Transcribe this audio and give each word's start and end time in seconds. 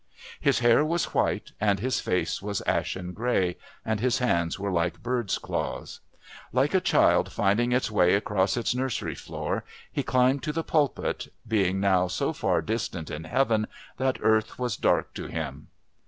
His 0.39 0.57
hair 0.57 0.83
was 0.83 1.13
white, 1.13 1.51
and 1.61 1.79
his 1.79 1.99
face 1.99 2.41
was 2.41 2.61
ashen 2.61 3.13
grey, 3.13 3.57
and 3.85 3.99
his 3.99 4.17
hands 4.17 4.57
were 4.57 4.71
like 4.71 5.03
bird's 5.03 5.37
claws. 5.37 5.99
Like 6.51 6.73
a 6.73 6.81
child 6.81 7.31
finding 7.31 7.71
its 7.71 7.91
way 7.91 8.15
across 8.15 8.57
its 8.57 8.73
nursery 8.73 9.13
floor 9.13 9.63
he 9.91 10.01
climbed 10.01 10.41
to 10.41 10.51
the 10.53 10.63
pulpit, 10.63 11.31
being 11.47 11.79
now 11.79 12.07
so 12.07 12.33
far 12.33 12.63
distant 12.63 13.11
in 13.11 13.25
heaven 13.25 13.67
that 13.97 14.17
earth 14.23 14.57
was 14.57 14.75
dark 14.75 15.13
to 15.13 15.27
him. 15.27 15.67